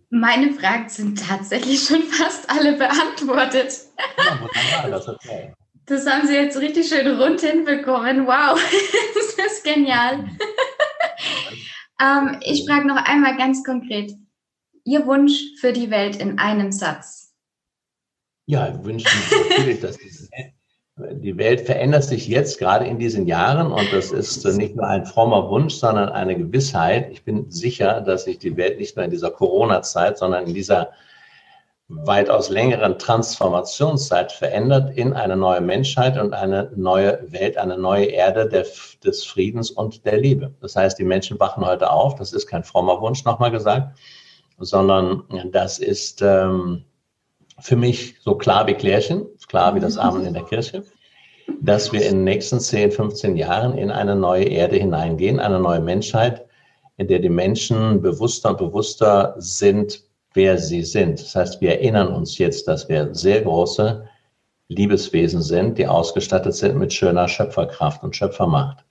Meine 0.10 0.54
Fragen 0.54 0.90
sind 0.90 1.28
tatsächlich 1.28 1.84
schon 1.84 2.04
fast 2.04 2.50
alle 2.50 2.78
beantwortet. 2.78 3.74
Ja, 4.18 4.40
wunderbar, 4.40 4.92
das 4.92 5.10
okay. 5.10 5.54
Das 5.86 6.08
haben 6.08 6.28
Sie 6.28 6.34
jetzt 6.34 6.58
richtig 6.58 6.88
schön 6.88 7.20
rund 7.20 7.42
hinbekommen. 7.42 8.26
Wow, 8.26 8.58
das 9.16 9.52
ist 9.52 9.64
genial. 9.64 10.30
ähm, 12.02 12.40
ich 12.42 12.66
frage 12.66 12.88
noch 12.88 13.04
einmal 13.04 13.36
ganz 13.38 13.64
konkret. 13.64 14.14
Ihr 14.86 15.06
Wunsch 15.06 15.42
für 15.60 15.74
die 15.74 15.90
Welt 15.90 16.16
in 16.18 16.40
einem 16.40 16.72
Satz? 16.72 17.34
Ja, 18.46 18.70
ich 18.70 18.84
wünsche 18.84 19.08
mir 19.08 19.50
natürlich, 19.50 19.80
dass 19.80 19.98
die 20.98 21.38
Welt 21.38 21.62
verändert 21.62 22.04
sich 22.04 22.28
jetzt 22.28 22.60
gerade 22.60 22.86
in 22.86 23.00
diesen 23.00 23.26
Jahren 23.26 23.72
und 23.72 23.92
das 23.92 24.12
ist 24.12 24.46
nicht 24.46 24.76
nur 24.76 24.88
ein 24.88 25.06
frommer 25.06 25.50
Wunsch, 25.50 25.74
sondern 25.76 26.10
eine 26.10 26.38
Gewissheit. 26.38 27.12
Ich 27.12 27.24
bin 27.24 27.50
sicher, 27.50 28.02
dass 28.02 28.26
sich 28.26 28.38
die 28.38 28.56
Welt 28.58 28.78
nicht 28.78 28.96
nur 28.96 29.06
in 29.06 29.12
dieser 29.12 29.32
Corona-Zeit, 29.32 30.18
sondern 30.18 30.46
in 30.46 30.54
dieser 30.54 30.92
weitaus 31.90 32.50
längeren 32.50 32.98
Transformationszeit 32.98 34.32
verändert 34.32 34.98
in 34.98 35.14
eine 35.14 35.36
neue 35.36 35.62
Menschheit 35.62 36.18
und 36.18 36.34
eine 36.34 36.72
neue 36.76 37.20
Welt, 37.32 37.58
eine 37.58 37.78
neue 37.78 38.06
Erde 38.06 38.48
der, 38.48 38.66
des 39.04 39.24
Friedens 39.26 39.70
und 39.70 40.06
der 40.06 40.18
Liebe. 40.18 40.54
Das 40.62 40.76
heißt, 40.76 40.98
die 40.98 41.04
Menschen 41.04 41.40
wachen 41.40 41.66
heute 41.66 41.92
auf. 41.92 42.16
Das 42.16 42.34
ist 42.34 42.48
kein 42.48 42.64
frommer 42.64 43.02
Wunsch, 43.02 43.26
nochmal 43.26 43.52
gesagt, 43.52 43.98
sondern 44.58 45.24
das 45.52 45.80
ist 45.80 46.22
ähm, 46.22 46.86
für 47.60 47.76
mich 47.76 48.16
so 48.22 48.36
klar 48.36 48.66
wie 48.68 48.74
Klärchen, 48.74 49.26
klar 49.48 49.76
wie 49.76 49.80
das 49.80 49.98
Amen 49.98 50.26
in 50.26 50.34
der 50.34 50.44
Kirche, 50.44 50.84
dass 51.62 51.92
wir 51.92 52.06
in 52.06 52.16
den 52.16 52.24
nächsten 52.24 52.60
10, 52.60 52.92
15 52.92 53.36
Jahren 53.36 53.78
in 53.78 53.92
eine 53.92 54.16
neue 54.16 54.46
Erde 54.46 54.78
hineingehen, 54.78 55.40
eine 55.40 55.60
neue 55.60 55.82
Menschheit, 55.82 56.46
in 56.98 57.08
der 57.08 57.20
die 57.20 57.30
Menschen 57.30 58.02
bewusster 58.02 58.52
und 58.52 58.58
bewusster 58.58 59.36
sind, 59.38 60.04
wer 60.34 60.58
sie 60.58 60.84
sind. 60.84 61.20
Das 61.20 61.36
heißt, 61.36 61.62
wir 61.62 61.72
erinnern 61.72 62.08
uns 62.08 62.38
jetzt, 62.38 62.68
dass 62.68 62.90
wir 62.90 63.14
sehr 63.14 63.42
große 63.42 64.08
Liebeswesen 64.68 65.42
sind, 65.42 65.78
die 65.78 65.88
ausgestattet 65.88 66.56
sind 66.56 66.78
mit 66.78 66.94
schöner 66.94 67.28
Schöpferkraft 67.28 68.04
und 68.04 68.16
Schöpfermacht. 68.16 68.84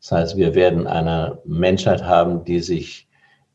Das 0.00 0.12
heißt, 0.12 0.36
wir 0.36 0.54
werden 0.54 0.86
eine 0.86 1.38
Menschheit 1.44 2.04
haben, 2.04 2.44
die 2.44 2.60
sich 2.60 3.08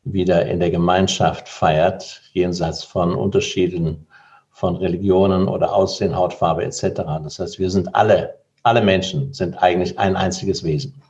wieder 0.03 0.45
in 0.45 0.59
der 0.59 0.71
Gemeinschaft 0.71 1.47
feiert, 1.47 2.21
jenseits 2.33 2.83
von 2.83 3.15
Unterschieden 3.15 4.07
von 4.50 4.75
Religionen 4.75 5.47
oder 5.47 5.73
Aussehen, 5.73 6.15
Hautfarbe 6.15 6.63
etc. 6.63 7.01
Das 7.23 7.39
heißt, 7.39 7.59
wir 7.59 7.71
sind 7.71 7.95
alle, 7.95 8.35
alle 8.63 8.81
Menschen 8.81 9.33
sind 9.33 9.62
eigentlich 9.62 9.97
ein 9.97 10.15
einziges 10.15 10.63
Wesen. 10.63 11.01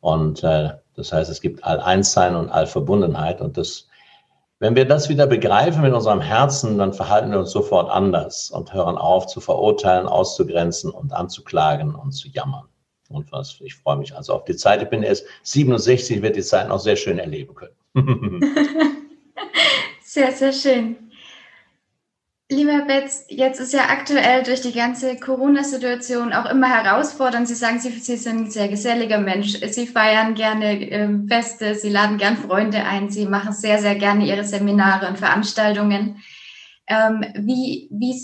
Und 0.00 0.42
äh, 0.42 0.70
das 0.96 1.12
heißt, 1.12 1.30
es 1.30 1.40
gibt 1.40 1.64
All-Eins-Sein 1.64 2.34
und 2.34 2.50
All-Verbundenheit 2.50 3.40
und 3.40 3.56
das 3.56 3.88
wenn 4.64 4.76
wir 4.76 4.86
das 4.86 5.10
wieder 5.10 5.26
begreifen 5.26 5.82
mit 5.82 5.92
unserem 5.92 6.22
Herzen, 6.22 6.78
dann 6.78 6.94
verhalten 6.94 7.30
wir 7.30 7.40
uns 7.40 7.50
sofort 7.50 7.90
anders 7.90 8.50
und 8.50 8.72
hören 8.72 8.96
auf 8.96 9.26
zu 9.26 9.42
verurteilen, 9.42 10.06
auszugrenzen 10.06 10.90
und 10.90 11.12
anzuklagen 11.12 11.94
und 11.94 12.12
zu 12.12 12.28
jammern. 12.28 12.64
Und 13.10 13.30
was, 13.30 13.60
ich 13.60 13.74
freue 13.74 13.98
mich 13.98 14.16
also 14.16 14.32
auf 14.32 14.44
die 14.44 14.56
Zeit. 14.56 14.80
Ich 14.80 14.88
bin 14.88 15.02
erst 15.02 15.26
67, 15.42 16.22
werde 16.22 16.36
die 16.36 16.42
Zeit 16.42 16.68
noch 16.68 16.80
sehr 16.80 16.96
schön 16.96 17.18
erleben 17.18 17.54
können. 17.54 17.74
sehr, 20.02 20.32
sehr 20.32 20.52
schön. 20.54 20.96
Lieber 22.50 22.82
Betz, 22.82 23.24
jetzt 23.28 23.58
ist 23.58 23.72
ja 23.72 23.88
aktuell 23.88 24.42
durch 24.42 24.60
die 24.60 24.74
ganze 24.74 25.16
Corona-Situation 25.16 26.34
auch 26.34 26.44
immer 26.44 26.68
herausfordernd. 26.68 27.48
Sie 27.48 27.54
sagen, 27.54 27.80
Sie, 27.80 27.88
Sie 27.88 28.18
sind 28.18 28.38
ein 28.38 28.50
sehr 28.50 28.68
geselliger 28.68 29.18
Mensch. 29.18 29.58
Sie 29.66 29.86
feiern 29.86 30.34
gerne 30.34 30.90
äh, 30.90 31.08
Feste, 31.26 31.74
Sie 31.74 31.88
laden 31.88 32.18
gern 32.18 32.36
Freunde 32.36 32.84
ein, 32.84 33.08
Sie 33.08 33.24
machen 33.24 33.54
sehr, 33.54 33.78
sehr 33.78 33.94
gerne 33.94 34.26
Ihre 34.26 34.44
Seminare 34.44 35.08
und 35.08 35.18
Veranstaltungen. 35.18 36.22
Ähm, 36.86 37.24
wie, 37.34 37.88
wie 37.90 38.14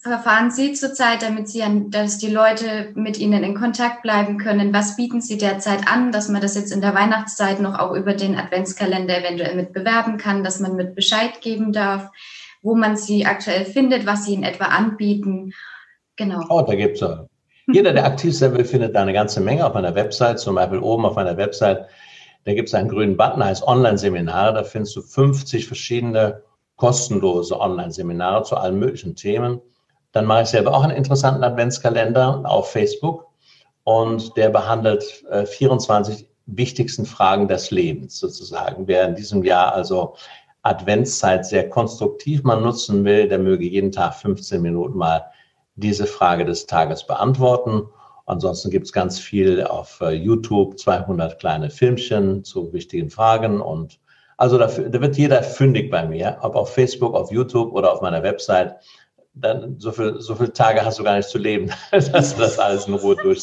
verfahren 0.00 0.50
Sie 0.50 0.72
zurzeit, 0.72 1.22
damit 1.22 1.48
Sie 1.48 1.62
an, 1.62 1.92
dass 1.92 2.18
die 2.18 2.30
Leute 2.32 2.90
mit 2.96 3.16
Ihnen 3.16 3.44
in 3.44 3.54
Kontakt 3.54 4.02
bleiben 4.02 4.38
können? 4.38 4.74
Was 4.74 4.96
bieten 4.96 5.20
Sie 5.20 5.38
derzeit 5.38 5.86
an, 5.86 6.10
dass 6.10 6.28
man 6.28 6.40
das 6.40 6.56
jetzt 6.56 6.72
in 6.72 6.80
der 6.80 6.96
Weihnachtszeit 6.96 7.60
noch 7.60 7.78
auch 7.78 7.94
über 7.94 8.14
den 8.14 8.36
Adventskalender 8.36 9.20
eventuell 9.20 9.54
mit 9.54 9.72
bewerben 9.72 10.16
kann, 10.16 10.42
dass 10.42 10.58
man 10.58 10.74
mit 10.74 10.96
Bescheid 10.96 11.40
geben 11.40 11.72
darf? 11.72 12.10
Wo 12.62 12.74
man 12.74 12.96
sie 12.96 13.26
aktuell 13.26 13.64
findet, 13.64 14.06
was 14.06 14.24
sie 14.24 14.34
in 14.34 14.44
etwa 14.44 14.66
anbieten. 14.66 15.52
Genau. 16.16 16.44
Oh, 16.48 16.62
da 16.62 16.74
gibt 16.74 16.94
es 16.94 17.00
ja. 17.00 17.26
Jeder, 17.72 17.92
der 17.92 18.04
aktiv 18.04 18.36
sein 18.36 18.56
will, 18.56 18.64
findet 18.64 18.94
da 18.94 19.02
eine 19.02 19.12
ganze 19.12 19.40
Menge 19.40 19.66
auf 19.66 19.76
einer 19.76 19.94
Website, 19.94 20.40
zum 20.40 20.56
Beispiel 20.56 20.80
oben 20.80 21.04
auf 21.04 21.16
einer 21.16 21.36
Website. 21.36 21.86
Da 22.44 22.54
gibt 22.54 22.68
es 22.68 22.74
einen 22.74 22.88
grünen 22.88 23.16
Button, 23.16 23.44
heißt 23.44 23.62
Online-Seminare. 23.66 24.54
Da 24.54 24.64
findest 24.64 24.96
du 24.96 25.02
50 25.02 25.66
verschiedene 25.66 26.42
kostenlose 26.76 27.58
Online-Seminare 27.58 28.42
zu 28.42 28.56
allen 28.56 28.78
möglichen 28.78 29.14
Themen. 29.14 29.60
Dann 30.10 30.26
mache 30.26 30.42
ich 30.42 30.48
selber 30.48 30.74
auch 30.74 30.82
einen 30.82 30.96
interessanten 30.96 31.44
Adventskalender 31.44 32.42
auf 32.44 32.70
Facebook 32.70 33.26
und 33.84 34.36
der 34.36 34.50
behandelt 34.50 35.24
äh, 35.30 35.46
24 35.46 36.28
wichtigsten 36.46 37.06
Fragen 37.06 37.48
des 37.48 37.70
Lebens 37.70 38.18
sozusagen. 38.18 38.88
Wer 38.88 39.06
in 39.06 39.14
diesem 39.14 39.44
Jahr 39.44 39.72
also 39.72 40.16
Adventszeit 40.62 41.44
sehr 41.44 41.68
konstruktiv 41.68 42.44
man 42.44 42.62
nutzen 42.62 43.04
will, 43.04 43.28
der 43.28 43.38
möge 43.38 43.64
jeden 43.64 43.92
Tag 43.92 44.14
15 44.14 44.62
Minuten 44.62 44.96
mal 44.96 45.26
diese 45.74 46.06
Frage 46.06 46.44
des 46.44 46.66
Tages 46.66 47.06
beantworten. 47.06 47.88
Ansonsten 48.26 48.70
gibt 48.70 48.86
es 48.86 48.92
ganz 48.92 49.18
viel 49.18 49.64
auf 49.64 50.00
äh, 50.00 50.10
YouTube, 50.10 50.78
200 50.78 51.38
kleine 51.38 51.70
Filmchen 51.70 52.44
zu 52.44 52.72
wichtigen 52.72 53.10
Fragen 53.10 53.60
und 53.60 53.98
also 54.36 54.58
da, 54.58 54.66
da, 54.66 55.00
wird 55.00 55.16
jeder 55.16 55.42
fündig 55.42 55.90
bei 55.90 56.06
mir, 56.06 56.38
ob 56.40 56.56
auf 56.56 56.72
Facebook, 56.72 57.14
auf 57.14 57.30
YouTube 57.30 57.72
oder 57.74 57.92
auf 57.92 58.00
meiner 58.00 58.22
Website. 58.22 58.74
Dann 59.34 59.78
so 59.78 59.92
viel, 59.92 60.20
so 60.20 60.34
viele 60.34 60.52
Tage 60.52 60.84
hast 60.84 60.98
du 60.98 61.04
gar 61.04 61.16
nicht 61.16 61.28
zu 61.28 61.38
leben, 61.38 61.70
dass 61.90 62.34
du 62.34 62.40
das 62.40 62.58
alles 62.58 62.86
in 62.86 62.94
Ruhe 62.94 63.16
durch 63.16 63.40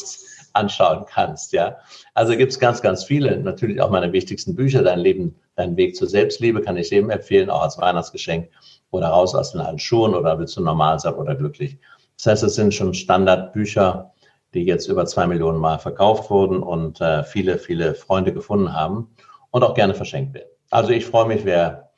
anschauen 0.54 1.04
kannst, 1.08 1.52
ja. 1.52 1.76
Also 2.14 2.36
gibt 2.36 2.52
es 2.52 2.58
ganz, 2.58 2.82
ganz 2.82 3.04
viele. 3.04 3.38
Natürlich 3.38 3.80
auch 3.80 3.90
meine 3.90 4.12
wichtigsten 4.12 4.54
Bücher, 4.54 4.82
Dein 4.82 5.00
Leben 5.00 5.36
Dein 5.60 5.76
Weg 5.76 5.94
zur 5.94 6.08
Selbstliebe 6.08 6.62
kann 6.62 6.78
ich 6.78 6.88
jedem 6.88 7.10
empfehlen, 7.10 7.50
auch 7.50 7.60
als 7.60 7.78
Weihnachtsgeschenk 7.78 8.48
oder 8.90 9.08
raus 9.08 9.34
aus 9.34 9.52
den 9.52 9.60
alten 9.60 9.78
Schuhen 9.78 10.14
oder 10.14 10.38
willst 10.38 10.56
du 10.56 10.62
normal 10.62 10.98
sein 10.98 11.12
oder 11.14 11.34
glücklich. 11.34 11.78
Das 12.16 12.26
heißt, 12.26 12.42
es 12.44 12.54
sind 12.54 12.72
schon 12.72 12.94
Standardbücher, 12.94 14.10
die 14.54 14.64
jetzt 14.64 14.88
über 14.88 15.04
zwei 15.04 15.26
Millionen 15.26 15.58
Mal 15.58 15.78
verkauft 15.78 16.30
wurden 16.30 16.62
und 16.62 17.00
äh, 17.02 17.24
viele, 17.24 17.58
viele 17.58 17.94
Freunde 17.94 18.32
gefunden 18.32 18.72
haben 18.72 19.14
und 19.50 19.62
auch 19.62 19.74
gerne 19.74 19.92
verschenkt 19.92 20.32
werden. 20.32 20.48
Also 20.70 20.92
ich 20.92 21.04
freue 21.04 21.26
mich, 21.26 21.44
wer 21.44 21.90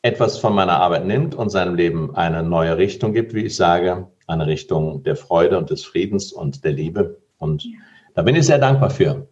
etwas 0.00 0.38
von 0.38 0.54
meiner 0.54 0.80
Arbeit 0.80 1.04
nimmt 1.04 1.34
und 1.34 1.50
seinem 1.50 1.74
Leben 1.74 2.14
eine 2.16 2.42
neue 2.42 2.78
Richtung 2.78 3.12
gibt, 3.12 3.34
wie 3.34 3.44
ich 3.44 3.56
sage, 3.56 4.08
eine 4.26 4.46
Richtung 4.46 5.02
der 5.02 5.16
Freude 5.16 5.58
und 5.58 5.68
des 5.68 5.84
Friedens 5.84 6.32
und 6.32 6.64
der 6.64 6.72
Liebe. 6.72 7.20
Und 7.44 7.68
da 8.14 8.22
bin 8.22 8.34
ich 8.34 8.46
sehr 8.46 8.58
dankbar 8.58 8.90
für. 8.90 9.28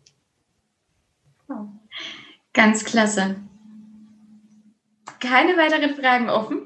Ganz 2.53 2.85
klasse 2.85 3.37
keine 5.23 5.57
weiteren 5.57 5.95
Fragen 5.95 6.29
offen. 6.29 6.63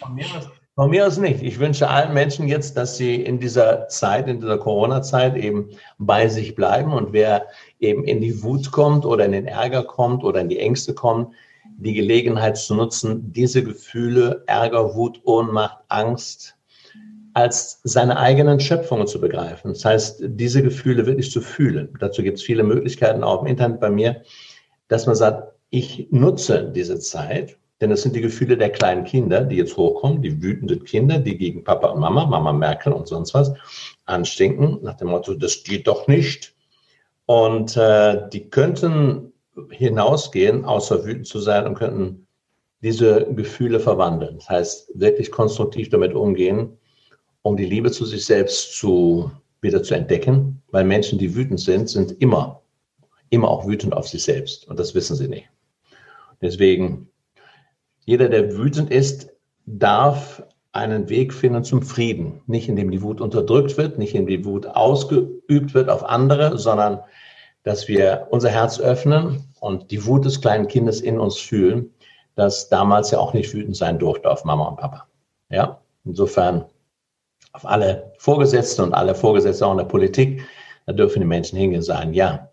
von, 0.00 0.14
mir 0.14 0.26
aus, 0.36 0.48
von 0.74 0.90
mir 0.90 1.06
aus 1.06 1.16
nicht. 1.16 1.42
Ich 1.42 1.58
wünsche 1.58 1.88
allen 1.88 2.12
Menschen 2.12 2.48
jetzt, 2.48 2.76
dass 2.76 2.96
sie 2.96 3.14
in 3.14 3.38
dieser 3.38 3.88
Zeit, 3.88 4.28
in 4.28 4.40
dieser 4.40 4.58
Corona-Zeit 4.58 5.36
eben 5.36 5.70
bei 5.98 6.28
sich 6.28 6.54
bleiben 6.54 6.92
und 6.92 7.12
wer 7.12 7.46
eben 7.78 8.04
in 8.04 8.20
die 8.20 8.42
Wut 8.42 8.70
kommt 8.72 9.06
oder 9.06 9.24
in 9.24 9.32
den 9.32 9.46
Ärger 9.46 9.84
kommt 9.84 10.24
oder 10.24 10.40
in 10.40 10.48
die 10.48 10.58
Ängste 10.58 10.92
kommt, 10.92 11.32
die 11.78 11.94
Gelegenheit 11.94 12.58
zu 12.58 12.74
nutzen, 12.74 13.32
diese 13.32 13.64
Gefühle, 13.64 14.42
Ärger, 14.46 14.94
Wut, 14.94 15.20
Ohnmacht, 15.24 15.78
Angst, 15.88 16.56
als 17.34 17.80
seine 17.84 18.18
eigenen 18.18 18.60
Schöpfungen 18.60 19.06
zu 19.06 19.20
begreifen. 19.20 19.72
Das 19.72 19.84
heißt, 19.84 20.22
diese 20.22 20.62
Gefühle 20.62 21.06
wirklich 21.06 21.30
zu 21.30 21.40
fühlen. 21.40 21.96
Dazu 22.00 22.22
gibt 22.22 22.38
es 22.38 22.44
viele 22.44 22.62
Möglichkeiten 22.62 23.22
auch 23.22 23.42
im 23.42 23.48
Internet 23.48 23.80
bei 23.80 23.90
mir, 23.90 24.22
dass 24.88 25.06
man 25.06 25.14
sagt, 25.14 25.54
ich 25.70 26.08
nutze 26.10 26.70
diese 26.74 26.98
Zeit, 26.98 27.56
denn 27.80 27.90
es 27.92 28.02
sind 28.02 28.14
die 28.14 28.20
Gefühle 28.20 28.58
der 28.58 28.70
kleinen 28.70 29.04
Kinder, 29.04 29.42
die 29.42 29.56
jetzt 29.56 29.76
hochkommen, 29.76 30.20
die 30.20 30.42
wütenden 30.42 30.84
Kinder, 30.84 31.18
die 31.18 31.38
gegen 31.38 31.64
Papa 31.64 31.88
und 31.88 32.00
Mama, 32.00 32.26
Mama 32.26 32.52
Merkel 32.52 32.92
und 32.92 33.08
sonst 33.08 33.32
was 33.32 33.52
anstinken, 34.04 34.78
nach 34.82 34.96
dem 34.96 35.08
Motto, 35.08 35.34
das 35.34 35.62
geht 35.62 35.86
doch 35.86 36.06
nicht. 36.08 36.54
Und 37.26 37.76
äh, 37.76 38.28
die 38.32 38.50
könnten 38.50 39.32
hinausgehen, 39.70 40.64
außer 40.64 41.04
wütend 41.04 41.26
zu 41.26 41.38
sein 41.38 41.66
und 41.66 41.74
könnten 41.74 42.26
diese 42.82 43.26
Gefühle 43.32 43.78
verwandeln. 43.78 44.36
Das 44.36 44.48
heißt, 44.48 44.92
wirklich 44.94 45.30
konstruktiv 45.30 45.90
damit 45.90 46.14
umgehen, 46.14 46.78
um 47.42 47.56
die 47.56 47.64
Liebe 47.64 47.90
zu 47.90 48.04
sich 48.04 48.24
selbst 48.24 48.76
zu, 48.76 49.30
wieder 49.60 49.82
zu 49.82 49.94
entdecken, 49.94 50.62
weil 50.70 50.84
Menschen, 50.84 51.18
die 51.18 51.34
wütend 51.34 51.60
sind, 51.60 51.88
sind 51.88 52.20
immer, 52.20 52.62
immer 53.30 53.48
auch 53.48 53.66
wütend 53.66 53.94
auf 53.94 54.08
sich 54.08 54.22
selbst. 54.22 54.68
Und 54.68 54.78
das 54.78 54.94
wissen 54.94 55.16
sie 55.16 55.28
nicht. 55.28 55.48
Deswegen, 56.40 57.08
jeder, 58.04 58.28
der 58.28 58.56
wütend 58.56 58.90
ist, 58.90 59.30
darf 59.66 60.42
einen 60.72 61.08
Weg 61.08 61.34
finden 61.34 61.64
zum 61.64 61.82
Frieden. 61.82 62.42
Nicht 62.46 62.68
indem 62.68 62.90
die 62.90 63.02
Wut 63.02 63.20
unterdrückt 63.20 63.76
wird, 63.76 63.98
nicht 63.98 64.14
indem 64.14 64.42
die 64.42 64.44
Wut 64.44 64.66
ausgeübt 64.66 65.74
wird 65.74 65.88
auf 65.88 66.04
andere, 66.04 66.58
sondern 66.58 67.00
dass 67.62 67.88
wir 67.88 68.28
unser 68.30 68.50
Herz 68.50 68.80
öffnen 68.80 69.44
und 69.60 69.90
die 69.90 70.06
Wut 70.06 70.24
des 70.24 70.40
kleinen 70.40 70.68
Kindes 70.68 71.00
in 71.00 71.18
uns 71.18 71.36
fühlen, 71.36 71.92
das 72.36 72.68
damals 72.68 73.10
ja 73.10 73.18
auch 73.18 73.34
nicht 73.34 73.52
wütend 73.52 73.76
sein 73.76 73.98
durfte 73.98 74.30
auf 74.30 74.44
Mama 74.44 74.68
und 74.68 74.76
Papa. 74.76 75.06
Ja, 75.50 75.80
insofern 76.04 76.64
auf 77.52 77.66
alle 77.66 78.12
Vorgesetzten 78.18 78.82
und 78.82 78.94
alle 78.94 79.14
Vorgesetzte 79.14 79.66
auch 79.66 79.72
in 79.72 79.78
der 79.78 79.84
Politik, 79.84 80.42
da 80.86 80.92
dürfen 80.92 81.20
die 81.20 81.26
Menschen 81.26 81.58
hingehen 81.58 81.78
und 81.78 81.84
sagen, 81.84 82.12
ja, 82.12 82.50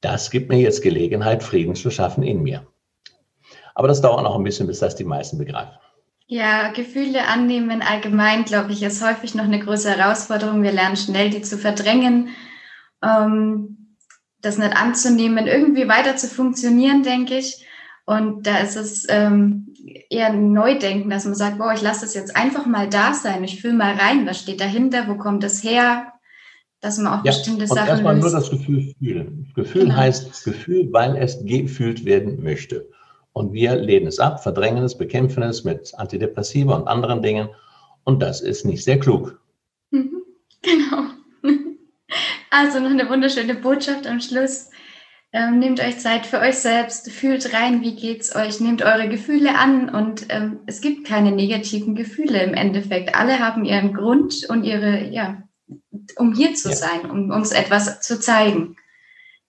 das 0.00 0.30
gibt 0.30 0.48
mir 0.48 0.58
jetzt 0.58 0.82
Gelegenheit, 0.82 1.42
Frieden 1.42 1.74
zu 1.74 1.90
schaffen 1.90 2.22
in 2.22 2.42
mir. 2.42 2.66
Aber 3.74 3.88
das 3.88 4.00
dauert 4.00 4.22
noch 4.22 4.36
ein 4.36 4.44
bisschen, 4.44 4.66
bis 4.66 4.78
das 4.78 4.94
die 4.94 5.04
meisten 5.04 5.38
begreifen. 5.38 5.74
Ja, 6.28 6.72
Gefühle 6.72 7.26
annehmen 7.28 7.82
allgemein, 7.82 8.44
glaube 8.44 8.72
ich, 8.72 8.82
ist 8.82 9.04
häufig 9.04 9.34
noch 9.34 9.44
eine 9.44 9.60
große 9.60 9.96
Herausforderung. 9.96 10.62
Wir 10.62 10.72
lernen 10.72 10.96
schnell, 10.96 11.30
die 11.30 11.42
zu 11.42 11.56
verdrängen, 11.56 12.30
ähm, 13.02 13.94
das 14.40 14.58
nicht 14.58 14.76
anzunehmen, 14.76 15.46
irgendwie 15.46 15.88
weiter 15.88 16.16
zu 16.16 16.26
funktionieren, 16.26 17.04
denke 17.04 17.38
ich. 17.38 17.64
Und 18.06 18.46
da 18.46 18.58
ist 18.58 18.76
es 18.76 19.04
ähm, 19.08 19.74
eher 20.08 20.28
ein 20.28 20.52
Neudenken, 20.52 21.10
dass 21.10 21.24
man 21.24 21.34
sagt, 21.34 21.58
boah, 21.58 21.72
ich 21.74 21.82
lasse 21.82 22.02
das 22.02 22.14
jetzt 22.14 22.36
einfach 22.36 22.64
mal 22.64 22.88
da 22.88 23.12
sein. 23.12 23.42
Ich 23.42 23.60
fühle 23.60 23.74
mal 23.74 23.94
rein, 23.94 24.24
was 24.26 24.38
steht 24.38 24.60
dahinter, 24.60 25.08
wo 25.08 25.16
kommt 25.16 25.42
das 25.42 25.64
her, 25.64 26.12
dass 26.80 26.98
man 26.98 27.12
auch 27.12 27.24
ja, 27.24 27.32
bestimmte 27.32 27.62
und 27.62 27.68
Sachen. 27.68 27.88
Erstmal 27.88 28.16
nur 28.16 28.30
das 28.30 28.48
Gefühl 28.48 28.94
fühlen. 28.96 29.52
Gefühl 29.56 29.82
genau. 29.82 29.96
heißt 29.96 30.44
Gefühl, 30.44 30.92
weil 30.92 31.16
es 31.16 31.44
gefühlt 31.44 32.04
werden 32.04 32.44
möchte. 32.44 32.88
Und 33.32 33.52
wir 33.52 33.74
lehnen 33.74 34.06
es 34.06 34.20
ab, 34.20 34.40
verdrängen 34.40 34.84
es, 34.84 34.96
bekämpfen 34.96 35.42
es 35.42 35.64
mit 35.64 35.92
Antidepressiva 35.96 36.76
und 36.76 36.86
anderen 36.86 37.22
Dingen. 37.22 37.48
Und 38.04 38.22
das 38.22 38.40
ist 38.40 38.64
nicht 38.64 38.84
sehr 38.84 38.98
klug. 38.98 39.40
Mhm. 39.90 40.12
Genau. 40.62 41.02
Also 42.50 42.80
noch 42.80 42.90
eine 42.90 43.08
wunderschöne 43.08 43.54
Botschaft 43.54 44.06
am 44.06 44.20
Schluss. 44.20 44.70
Ähm, 45.32 45.58
nehmt 45.58 45.80
euch 45.80 45.98
Zeit 45.98 46.24
für 46.24 46.38
euch 46.38 46.56
selbst, 46.58 47.10
fühlt 47.10 47.52
rein, 47.52 47.82
wie 47.82 47.94
geht's 47.94 48.34
euch, 48.34 48.60
nehmt 48.60 48.82
eure 48.82 49.08
Gefühle 49.08 49.58
an 49.58 49.88
und 49.88 50.26
ähm, 50.30 50.60
es 50.66 50.80
gibt 50.80 51.06
keine 51.06 51.32
negativen 51.32 51.94
Gefühle 51.94 52.42
im 52.42 52.54
Endeffekt. 52.54 53.14
Alle 53.14 53.38
haben 53.38 53.64
ihren 53.64 53.92
Grund 53.92 54.46
und 54.48 54.64
ihre, 54.64 55.08
ja, 55.10 55.42
um 56.16 56.32
hier 56.34 56.54
zu 56.54 56.70
ja. 56.70 56.76
sein, 56.76 57.10
um 57.10 57.30
uns 57.30 57.52
etwas 57.52 58.00
zu 58.00 58.18
zeigen. 58.20 58.76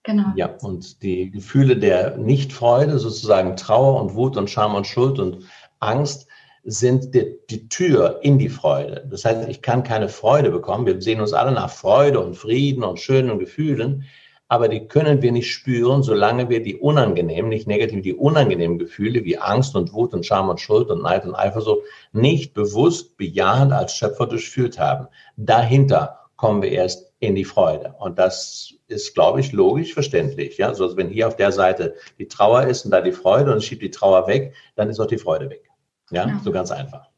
Genau. 0.02 0.32
Ja, 0.36 0.46
und 0.62 1.02
die 1.02 1.30
Gefühle 1.30 1.76
der 1.76 2.16
Nichtfreude, 2.16 2.98
sozusagen 2.98 3.56
Trauer 3.56 4.00
und 4.00 4.14
Wut 4.14 4.36
und 4.36 4.50
Scham 4.50 4.74
und 4.74 4.86
Schuld 4.86 5.18
und 5.18 5.46
Angst, 5.80 6.28
sind 6.64 7.14
die, 7.14 7.38
die, 7.48 7.68
Tür 7.68 8.20
in 8.22 8.38
die 8.38 8.48
Freude. 8.48 9.06
Das 9.10 9.24
heißt, 9.24 9.48
ich 9.48 9.62
kann 9.62 9.84
keine 9.84 10.08
Freude 10.08 10.50
bekommen. 10.50 10.86
Wir 10.86 11.00
sehen 11.00 11.20
uns 11.20 11.32
alle 11.32 11.52
nach 11.52 11.70
Freude 11.70 12.20
und 12.20 12.36
Frieden 12.36 12.84
und 12.84 13.00
schönen 13.00 13.38
Gefühlen, 13.38 14.04
aber 14.48 14.68
die 14.68 14.88
können 14.88 15.20
wir 15.20 15.30
nicht 15.30 15.52
spüren, 15.52 16.02
solange 16.02 16.48
wir 16.48 16.62
die 16.62 16.76
unangenehmen, 16.76 17.50
nicht 17.50 17.66
negativ, 17.66 18.02
die 18.02 18.14
unangenehmen 18.14 18.78
Gefühle 18.78 19.24
wie 19.24 19.38
Angst 19.38 19.76
und 19.76 19.92
Wut 19.92 20.14
und 20.14 20.24
Scham 20.24 20.48
und 20.48 20.60
Schuld 20.60 20.88
und 20.88 21.02
Neid 21.02 21.26
und 21.26 21.34
Eifersucht 21.34 21.82
nicht 22.12 22.54
bewusst 22.54 23.18
bejahend 23.18 23.72
als 23.72 23.94
Schöpfer 23.94 24.26
durchführt 24.26 24.78
haben. 24.78 25.08
Dahinter 25.36 26.18
kommen 26.36 26.62
wir 26.62 26.70
erst 26.70 27.12
in 27.20 27.34
die 27.34 27.44
Freude. 27.44 27.94
Und 27.98 28.18
das 28.18 28.72
ist, 28.86 29.14
glaube 29.14 29.40
ich, 29.40 29.52
logisch 29.52 29.92
verständlich. 29.92 30.56
Ja, 30.56 30.68
also 30.68 30.96
wenn 30.96 31.08
hier 31.08 31.28
auf 31.28 31.36
der 31.36 31.52
Seite 31.52 31.94
die 32.18 32.28
Trauer 32.28 32.62
ist 32.62 32.84
und 32.84 32.92
da 32.92 33.00
die 33.00 33.12
Freude 33.12 33.52
und 33.52 33.62
schiebt 33.62 33.82
die 33.82 33.90
Trauer 33.90 34.26
weg, 34.28 34.54
dann 34.76 34.88
ist 34.88 34.98
auch 35.00 35.06
die 35.06 35.18
Freude 35.18 35.50
weg. 35.50 35.68
Ja, 36.10 36.26
ja. 36.26 36.40
so 36.42 36.52
ganz 36.52 36.70
einfach. 36.70 37.08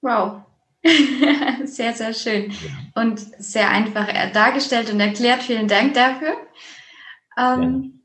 Wow. 0.00 0.42
sehr, 1.64 1.92
sehr 1.92 2.14
schön. 2.14 2.50
Ja. 2.50 3.02
Und 3.02 3.20
sehr 3.38 3.70
einfach 3.70 4.08
dargestellt 4.32 4.92
und 4.92 5.00
erklärt. 5.00 5.42
Vielen 5.42 5.68
Dank 5.68 5.94
dafür. 5.94 6.36
Ähm, 7.38 8.02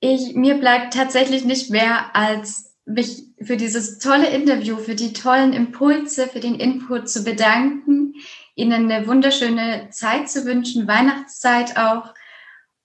ich, 0.00 0.34
mir 0.34 0.54
bleibt 0.56 0.94
tatsächlich 0.94 1.44
nicht 1.44 1.70
mehr, 1.70 2.14
als 2.14 2.76
mich 2.86 3.24
für 3.42 3.56
dieses 3.56 3.98
tolle 3.98 4.28
Interview, 4.28 4.78
für 4.78 4.94
die 4.94 5.12
tollen 5.12 5.52
Impulse, 5.52 6.28
für 6.28 6.40
den 6.40 6.54
Input 6.54 7.08
zu 7.08 7.24
bedanken, 7.24 8.14
Ihnen 8.54 8.90
eine 8.90 9.06
wunderschöne 9.06 9.90
Zeit 9.90 10.28
zu 10.28 10.44
wünschen, 10.44 10.88
Weihnachtszeit 10.88 11.76
auch. 11.76 12.12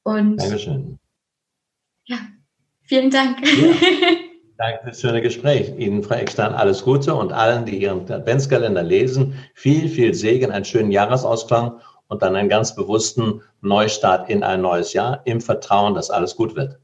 Und 0.04 0.38
Dankeschön. 0.38 1.00
Ja, 2.06 2.18
vielen 2.84 3.10
Dank. 3.10 3.40
Ja. 3.48 3.74
Danke 4.58 4.82
für 4.84 4.90
das 4.90 5.02
schöne 5.02 5.22
Gespräch. 5.22 5.74
Ihnen, 5.78 6.04
Frau 6.04 6.16
Eckstein, 6.16 6.54
alles 6.54 6.84
Gute 6.84 7.16
und 7.16 7.34
allen, 7.34 7.66
die 7.66 7.78
Ihren 7.82 8.10
Adventskalender 8.12 8.84
lesen, 8.84 9.34
viel, 9.56 9.90
viel 9.90 10.14
Segen, 10.14 10.52
einen 10.52 10.64
schönen 10.64 10.92
Jahresausklang 10.92 11.80
und 12.08 12.22
dann 12.22 12.36
einen 12.36 12.50
ganz 12.50 12.76
bewussten 12.76 13.42
Neustart 13.62 14.30
in 14.30 14.44
ein 14.44 14.62
neues 14.62 14.94
Jahr 14.94 15.22
im 15.26 15.42
Vertrauen, 15.42 15.96
dass 15.96 16.12
alles 16.12 16.36
gut 16.36 16.56
wird. 16.56 16.78